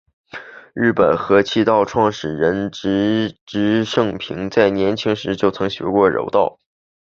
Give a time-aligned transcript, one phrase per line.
[0.73, 6.57] 日本合气道创始人植芝盛平在年轻时就曾学过柔道。